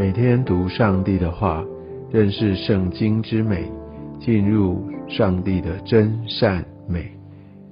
[0.00, 1.62] 每天读上帝的话，
[2.10, 3.70] 认识圣经之美，
[4.18, 7.12] 进入上帝的真善美。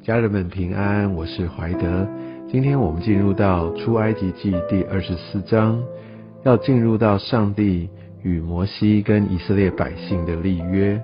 [0.02, 2.06] 家人们平安，我是怀德。
[2.46, 5.82] 今天我们进入到出埃及记第二十四章，
[6.42, 7.88] 要进入到上帝
[8.22, 11.02] 与摩西跟以色列百姓的立约。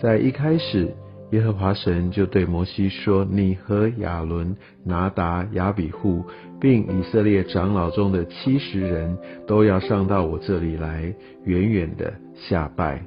[0.00, 0.94] 在一开始。
[1.32, 6.24] 耶和华神就对摩西说：“你和亚伦、拿达、亚比户，
[6.60, 11.12] 并以色列长老中的七十人都要上到我这里来，
[11.44, 13.02] 远远的下拜。”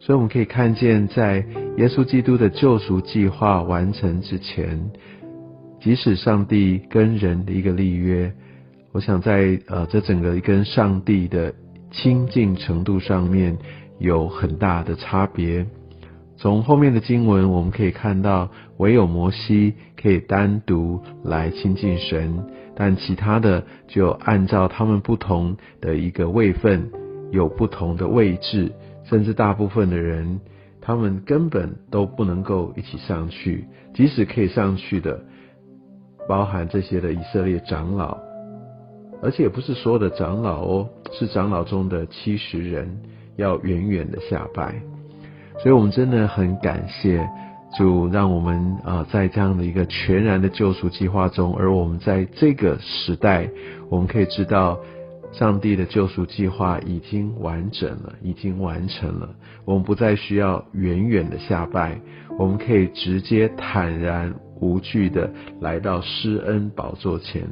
[0.00, 1.44] 所以我们可以看见，在
[1.76, 4.90] 耶稣基督的救赎计划完成之前，
[5.80, 8.32] 即使上帝跟人的一个立约，
[8.92, 11.52] 我想在呃这整个跟上帝的
[11.90, 13.58] 亲近程度上面
[13.98, 15.66] 有很大的差别。
[16.38, 26.90] 从后面的经文，我们可以看到，唯有摩西可以单独来亲近神，但其他的就按照他们不同的一个位份，
[27.32, 28.70] 有不同的位置，
[29.02, 30.38] 甚至大部分的人，
[30.80, 33.66] 他们根本都不能够一起上去。
[33.92, 35.20] 即使可以上去的，
[36.28, 38.16] 包含这些的以色列长老，
[39.20, 42.96] 而且不是所有的长老哦，是长老中的七十人，
[43.34, 44.80] 要远远的下拜。
[45.60, 47.28] 所以，我们真的很感谢
[47.76, 53.50] 主，让我们啊，在这样的一个全然的救赎计划中，而我们在这个时代，
[53.90, 54.78] 我们可以知道，
[55.32, 59.28] 上帝的救赎计划已经完整了，已经完成了。
[59.64, 62.00] 我们不再需要远远的下拜，
[62.38, 65.28] 我们可以直接坦然无惧的
[65.60, 67.42] 来到施恩宝座前，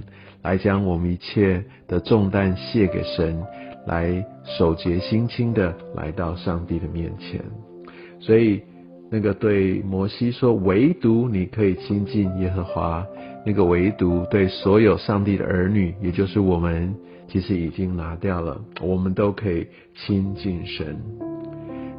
[0.43, 3.43] 来将我们一切的重担卸给神，
[3.87, 7.45] 来守节心清的来到上帝的面前。
[8.27, 8.61] 所以，
[9.09, 13.07] 那个对摩西说，唯独你可以亲近耶和华。
[13.45, 16.93] 那个唯独对所有上帝的儿女，也就是我们，
[17.29, 18.61] 其实已经拿掉了。
[18.81, 19.65] 我们都可以
[19.95, 21.01] 亲近神，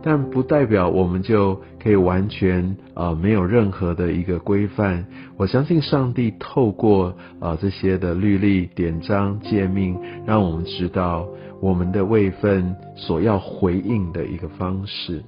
[0.04, 5.06] 但不代表我们就可以完全呃没有任何的一个规范。
[5.38, 11.26] 我相信上帝透过呃这些的律例、典章、诫命，让我们知道
[11.62, 15.24] 我们的位分所要回应的一个方式。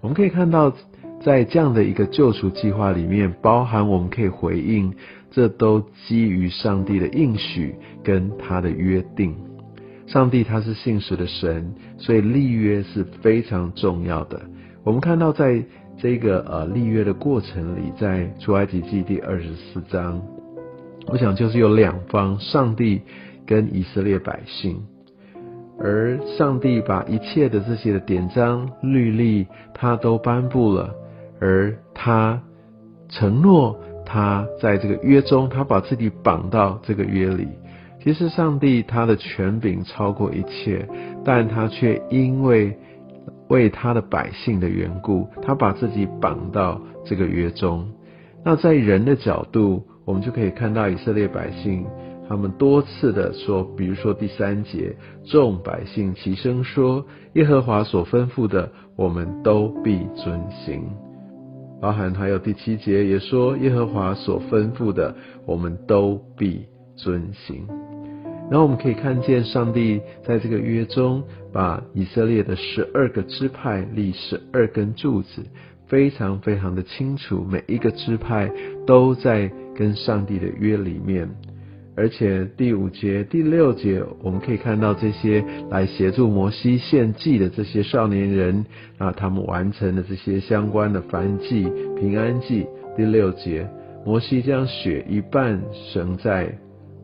[0.00, 0.74] 我们可以看到，
[1.22, 4.94] 在这样的一个救赎计划里面，包含我们可以回应，
[5.30, 9.36] 这都基于上帝的应许跟他的约定。
[10.06, 14.40] 上帝他是信实的神，所以立约是非常重要的。
[14.82, 15.62] 我们看到，在
[15.98, 20.20] 这个呃立约的过程里，在出埃及记第二十四章，
[21.06, 23.02] 我想就是有两方，上帝
[23.46, 24.82] 跟以色列百姓。
[25.82, 30.94] 而上帝把一切的这些的典章律例，他都颁布了，
[31.40, 32.40] 而他
[33.08, 33.74] 承诺，
[34.04, 37.48] 他在这个约中，他把自己绑到这个约里。
[38.02, 40.86] 其实上帝他的权柄超过一切，
[41.24, 42.76] 但他却因为
[43.48, 47.88] 为他的百姓的缘故，他把自己绑到这个约中。
[48.44, 51.86] 那在人的角度，我们就可以看到以色列百姓。
[52.30, 57.04] 他们多次的说，比如说第三节，众百姓齐声说
[57.34, 60.88] ：“耶和华所吩咐的，我们都必遵行。”
[61.82, 65.12] 包含还有第七节也说：“耶和华所吩咐的，
[65.44, 66.64] 我们都必
[66.94, 67.66] 遵行。”
[68.48, 75.42] 然后我们可以看见，上帝在这个约中，把以色列的十二个支派立十二根柱子，
[75.88, 78.48] 非常非常的清楚，每一个支派
[78.86, 81.28] 都在跟上帝的约里面。
[82.00, 88.64] 而且第五节、第六节，我们可以看到这些来协助摩西献祭的这些少年人
[88.96, 92.66] 啊，他们完成了这些相关的燔祭、平安祭。
[92.96, 93.68] 第六节，
[94.06, 95.60] 摩西将血一半
[95.92, 96.50] 盛在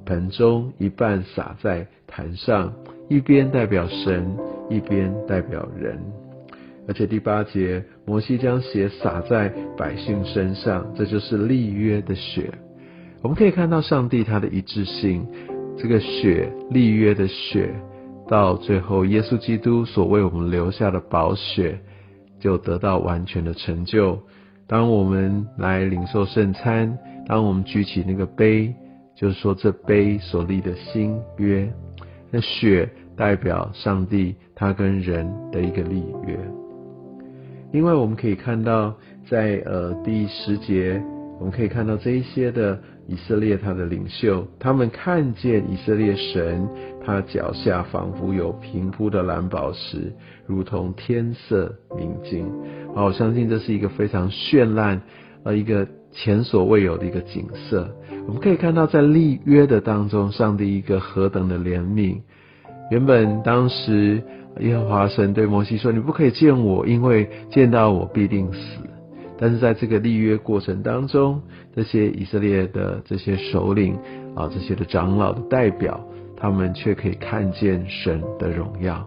[0.06, 2.72] 盆中，一半洒在坛上，
[3.10, 4.34] 一边代表神，
[4.70, 6.00] 一边代表人。
[6.88, 12.50] 而且第八节，摩西将血洒在百姓身上，这就是立约的血。
[13.22, 15.26] 我们可以看到上帝他的一致性，
[15.76, 17.74] 这个血立约的血，
[18.28, 21.80] 到最后耶稣基督所为我们留下的宝血，
[22.38, 24.20] 就得到完全的成就。
[24.68, 26.96] 当我们来领受圣餐，
[27.26, 28.72] 当我们举起那个杯，
[29.16, 31.68] 就是说这杯所立的新约，
[32.30, 36.38] 那血代表上帝他跟人的一个立约。
[37.72, 38.94] 另外我们可以看到，
[39.28, 41.02] 在呃第十节，
[41.40, 42.78] 我们可以看到这一些的。
[43.08, 46.68] 以色列他的领袖，他们看见以色列神，
[47.04, 50.12] 他脚下仿佛有平铺的蓝宝石，
[50.46, 52.50] 如同天色明净。
[52.94, 55.00] 好，我相信这是一个非常绚烂，
[55.44, 57.88] 呃，一个前所未有的一个景色。
[58.26, 62.22] 我们可以看到，在立约的当中，上帝一个何等的怜悯，
[62.90, 64.20] 原本当时
[64.58, 68.58] 耶和华神对摩西说：“你不可以见我，因为见到我必定死。”
[69.38, 71.42] 但是在这个立约过程当中，
[71.74, 73.94] 这些以色列的这些首领
[74.34, 76.00] 啊，这些的长老的代表，
[76.36, 79.06] 他们却可以看见神的荣耀。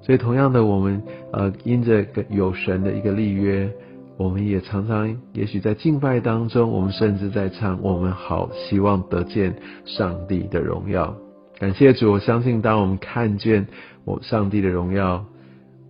[0.00, 3.70] 所以，同样的，我们呃，因着有神的一个立约，
[4.16, 9.54] 我们也常常，也许在敬拜当中，我们甚至在唱，我们好希望得见
[9.84, 11.14] 上帝的荣耀。
[11.58, 13.66] 感谢主，我相信当我们看见
[14.06, 15.26] 我上帝的荣耀，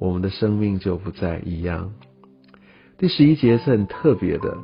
[0.01, 1.93] 我们的生命就不再一样。
[2.99, 4.56] 第十一节是很特别的，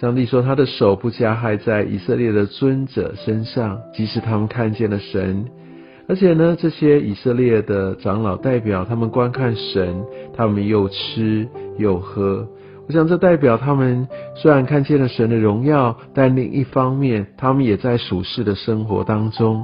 [0.00, 5.44] 上帝说他的手不加害在以色列的尊者身上，即使他们看见了神，
[6.08, 10.02] 而且呢，这些以色列的长老代表他们观看神，
[10.34, 11.46] 他们又吃
[11.76, 12.48] 又喝。
[12.88, 19.62] 我想这代表他们虽然看见了神的荣耀，但另一方面，他们也在属世的生活当中。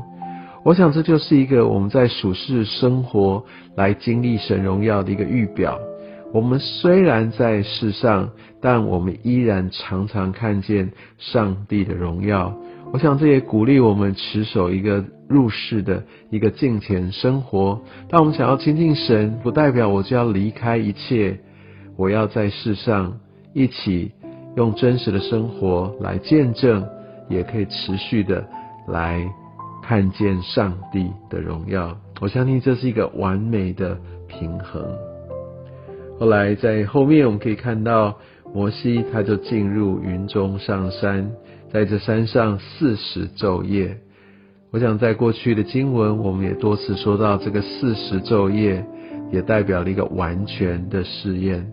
[0.63, 3.43] 我想这就是一个我们在属世生活
[3.77, 5.79] 来经历神荣耀的一个预表。
[6.33, 8.31] 我们虽然在世上，
[8.61, 12.55] 但我们依然常常看见上帝的荣耀。
[12.93, 17.81] 我想这也鼓励我们持守一个入世的一个敬虔生活。
[18.09, 21.39] 当我们想要亲近神，不代表我就要离开一切。
[21.97, 23.19] 我要在世上
[23.53, 24.13] 一起
[24.57, 26.87] 用真实的生活来见证，
[27.29, 28.47] 也可以持续的
[28.87, 29.29] 来。
[29.81, 34.85] 看见上帝的荣耀，我相信这是一个完美的平衡。
[36.19, 38.19] 后来在后面我们可以看到，
[38.53, 41.31] 摩西他就进入云中上山，
[41.73, 43.97] 在这山上四十昼夜。
[44.71, 48.85] 我想在过去的经文，我们也多次说到，这个四十昼夜
[49.31, 51.73] 也代表了一个完全的试验，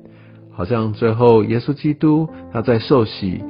[0.52, 3.42] 好像最后耶稣基督他在受洗。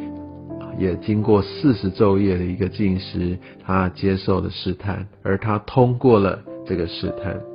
[0.78, 7.55] 也经过四十昼夜的一个进食，他接受了试探，而他通过了这个试探。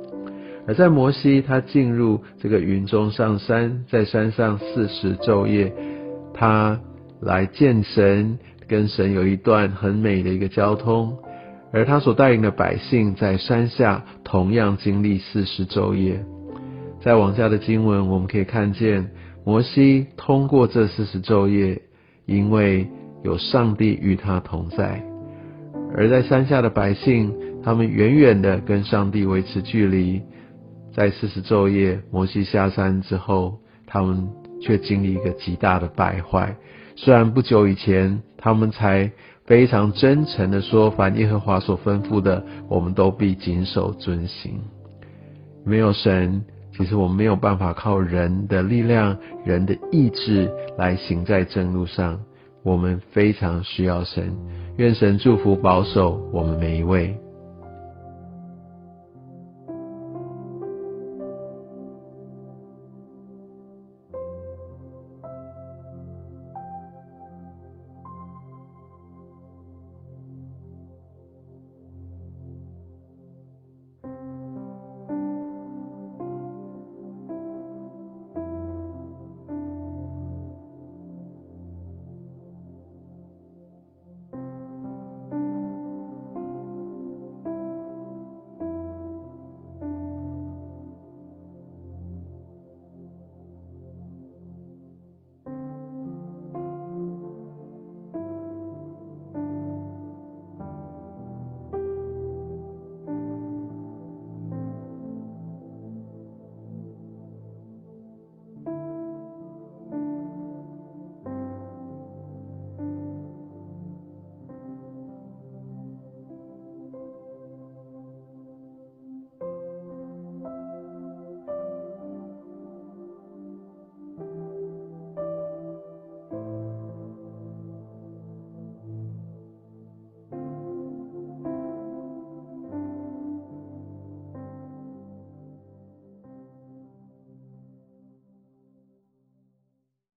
[0.67, 5.73] 而在摩西，他进入这个云中上山，在山上四十昼夜，
[6.33, 6.79] 他
[7.21, 8.37] 来见神，
[8.67, 11.17] 跟神有一段很美的一个交通。
[11.73, 16.23] 而他所带领的百姓在山下同样经历四十昼夜。
[17.01, 19.09] 在往下的经文，我们可以看见
[19.45, 21.81] 摩西通过这四十昼夜，
[22.25, 22.87] 因为。
[23.23, 24.99] 有上帝与他同在，
[25.95, 27.31] 而在山下的百姓，
[27.63, 30.19] 他们远远的跟上帝维持距离。
[30.93, 34.27] 在四十昼夜，摩西下山之后，他们
[34.61, 36.55] 却经历一个极大的败坏。
[36.95, 39.11] 虽然不久以前，他们才
[39.45, 44.59] 非常真诚的说：“凡耶和华所吩咐的，我们都必谨守遵行。”
[45.65, 46.43] 没有神，
[46.75, 52.19] 其实我们没有办法靠人的力量、人的意志来行在正路上。
[52.63, 54.31] 我们非常需要神，
[54.77, 57.17] 愿神祝福保守我们每一位。